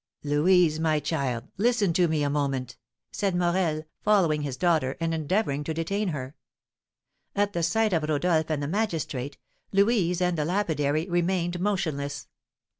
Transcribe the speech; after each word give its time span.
"Louise, 0.23 0.79
my 0.79 0.99
child, 0.99 1.47
listen 1.57 1.93
to 1.93 2.07
me 2.07 2.23
a 2.23 2.27
moment," 2.31 2.75
said 3.11 3.35
Morel, 3.35 3.83
following 4.01 4.41
his 4.41 4.57
daughter, 4.57 4.97
and 4.99 5.13
endeavouring 5.13 5.63
to 5.63 5.75
detain 5.75 6.07
her. 6.07 6.33
At 7.35 7.53
the 7.53 7.61
sight 7.61 7.93
of 7.93 8.09
Rodolph 8.09 8.49
and 8.49 8.63
the 8.63 8.67
magistrate, 8.67 9.37
Louise 9.71 10.19
and 10.19 10.39
the 10.39 10.43
lapidary 10.45 11.07
remained 11.07 11.59
motionless. 11.59 12.27